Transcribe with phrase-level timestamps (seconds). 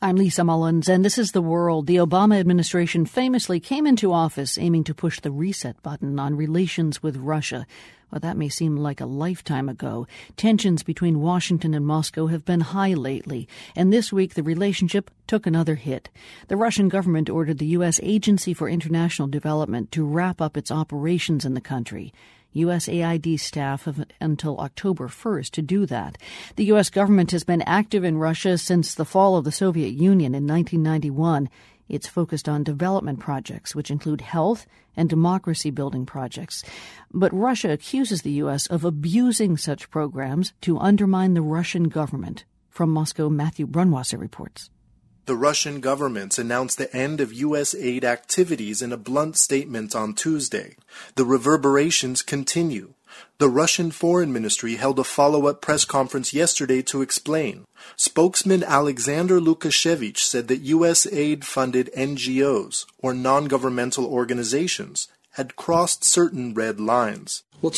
[0.00, 1.88] I'm Lisa Mullins, and this is The World.
[1.88, 7.02] The Obama administration famously came into office aiming to push the reset button on relations
[7.02, 7.66] with Russia.
[8.08, 10.06] Well, that may seem like a lifetime ago,
[10.36, 15.48] tensions between Washington and Moscow have been high lately, and this week the relationship took
[15.48, 16.10] another hit.
[16.46, 17.98] The Russian government ordered the U.S.
[18.00, 22.12] Agency for International Development to wrap up its operations in the country.
[22.54, 26.18] USAID staff have until October 1st to do that.
[26.56, 26.90] The U.S.
[26.90, 31.48] government has been active in Russia since the fall of the Soviet Union in 1991.
[31.88, 34.66] It's focused on development projects, which include health
[34.96, 36.64] and democracy building projects.
[37.12, 38.66] But Russia accuses the U.S.
[38.66, 42.44] of abusing such programs to undermine the Russian government.
[42.68, 44.70] From Moscow, Matthew Brunwasser reports.
[45.28, 47.74] The Russian government announced the end of U.S.
[47.74, 50.76] aid activities in a blunt statement on Tuesday.
[51.16, 52.94] The reverberations continue.
[53.36, 57.66] The Russian Foreign Ministry held a follow up press conference yesterday to explain.
[57.94, 61.06] Spokesman Alexander Lukashevich said that U.S.
[61.12, 67.42] aid funded NGOs, or non governmental organizations, had crossed certain red lines.
[67.60, 67.72] Any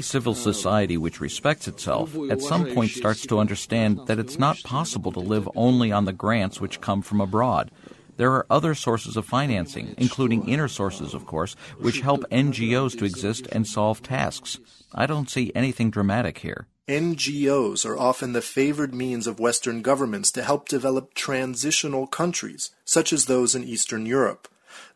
[0.00, 5.12] civil society which respects itself at some point starts to understand that it's not possible
[5.12, 7.70] to live only on the grants which come from abroad.
[8.16, 13.04] There are other sources of financing, including inner sources, of course, which help NGOs to
[13.04, 14.58] exist and solve tasks.
[14.94, 16.68] I don't see anything dramatic here.
[16.88, 23.12] NGOs are often the favored means of Western governments to help develop transitional countries, such
[23.12, 24.48] as those in Eastern Europe.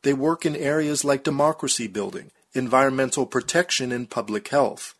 [0.03, 4.95] They work in areas like democracy building, environmental protection, and public health.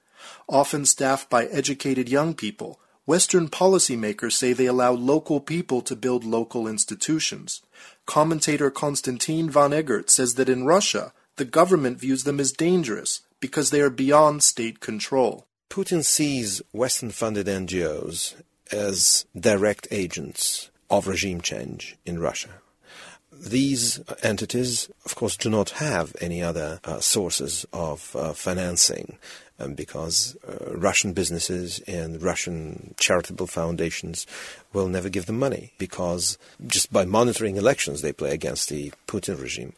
[0.49, 6.25] Often staffed by educated young people, Western policymakers say they allow local people to build
[6.25, 7.63] local institutions.
[8.07, 13.71] Commentator Konstantin von Eggert says that in Russia, the government views them as dangerous because
[13.71, 15.47] they are beyond state control.
[15.71, 18.35] Putin sees Western funded NGOs
[18.71, 22.61] as direct agents of regime change in Russia.
[23.41, 29.17] These entities, of course, do not have any other uh, sources of uh, financing
[29.59, 34.27] um, because uh, Russian businesses and Russian charitable foundations
[34.75, 36.37] will never give them money because
[36.67, 39.73] just by monitoring elections they play against the Putin regime.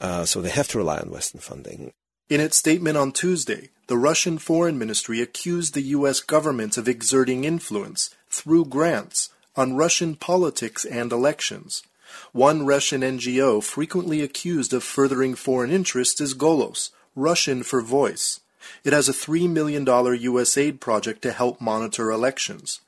[0.00, 1.92] Uh, so they have to rely on Western funding.
[2.28, 6.18] In its statement on Tuesday, the Russian Foreign Ministry accused the U.S.
[6.18, 11.84] government of exerting influence through grants on Russian politics and elections.
[12.32, 18.40] One Russian NGO frequently accused of furthering foreign interests is Golos, Russian for voice.
[18.84, 20.56] It has a $3 million U.S.
[20.56, 22.80] aid project to help monitor elections.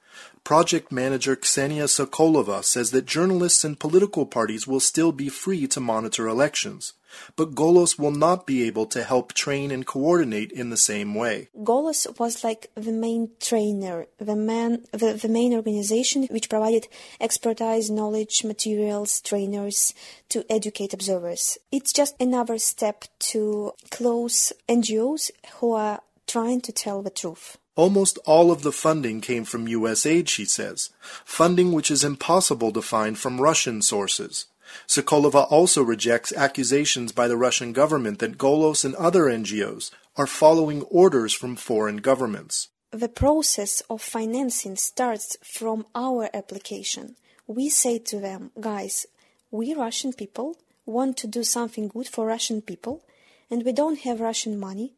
[0.45, 5.81] Project manager Ksenia Sokolova says that journalists and political parties will still be free to
[5.81, 6.95] monitor elections,
[7.37, 11.49] but Golos will not be able to help train and coordinate in the same way.
[11.59, 16.89] Golos was like the main trainer, the man, the, the main organization which provided
[17.21, 19.95] expertise, knowledge, materials, trainers
[20.29, 21.59] to educate observers.
[21.73, 27.57] It's just another step to close NGOs who are trying to tell the truth.
[27.75, 30.05] Almost all of the funding came from U.S.
[30.05, 30.91] aid, she says,
[31.25, 34.47] funding which is impossible to find from Russian sources.
[34.87, 40.83] Sokolova also rejects accusations by the Russian government that Golos and other NGOs are following
[40.83, 42.69] orders from foreign governments.
[42.91, 47.17] The process of financing starts from our application.
[47.47, 49.07] We say to them, guys,
[49.51, 53.05] we Russian people want to do something good for Russian people,
[53.51, 54.95] and we don't have Russian money.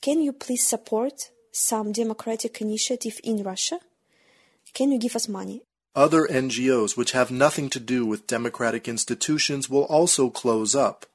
[0.00, 3.78] Can you please support some democratic initiative in Russia?
[4.74, 5.62] Can you give us money?
[5.98, 11.06] Other NGOs which have nothing to do with democratic institutions will also close up.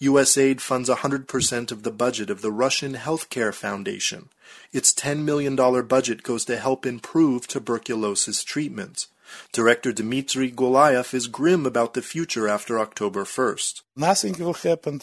[0.00, 4.28] USAID funds 100% of the budget of the Russian Healthcare Foundation.
[4.72, 5.56] Its $10 million
[5.88, 9.08] budget goes to help improve tuberculosis treatment.
[9.50, 13.82] Director Dmitry Gulayev is grim about the future after October 1st.
[13.96, 15.00] Nothing will happen.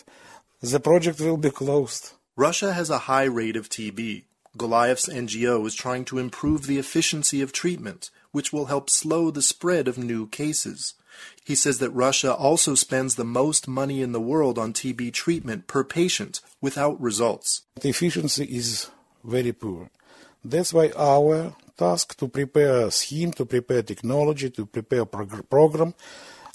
[0.62, 2.14] The project will be closed.
[2.38, 4.24] Russia has a high rate of TB.
[4.58, 9.42] Gulayev's NGO is trying to improve the efficiency of treatment, which will help slow the
[9.42, 10.94] spread of new cases.
[11.44, 15.68] He says that Russia also spends the most money in the world on TB treatment
[15.68, 17.62] per patient without results.
[17.80, 18.90] The efficiency is
[19.24, 19.90] very poor.
[20.44, 25.50] That's why our task to prepare a scheme, to prepare technology, to prepare a prog-
[25.50, 25.94] program,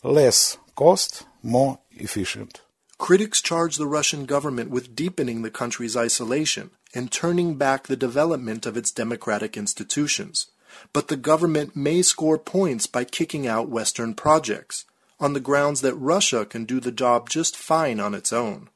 [0.02, 2.62] less cost, more efficient.
[3.00, 8.66] Critics charge the Russian government with deepening the country's isolation and turning back the development
[8.66, 10.48] of its democratic institutions.
[10.92, 14.84] But the government may score points by kicking out Western projects,
[15.18, 18.68] on the grounds that Russia can do the job just fine on its own.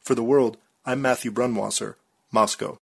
[0.00, 0.56] For the world,
[0.86, 1.96] I'm Matthew Brunwasser,
[2.32, 2.78] Moscow.